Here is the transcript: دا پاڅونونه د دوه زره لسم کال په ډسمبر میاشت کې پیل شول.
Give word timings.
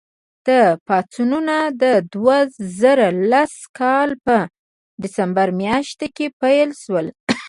دا 0.47 0.59
پاڅونونه 0.87 1.57
د 1.81 1.83
دوه 2.13 2.37
زره 2.79 3.07
لسم 3.31 3.63
کال 3.79 4.09
په 4.25 4.35
ډسمبر 5.01 5.47
میاشت 5.61 5.99
کې 6.15 6.27
پیل 6.41 6.69
شول. 6.83 7.07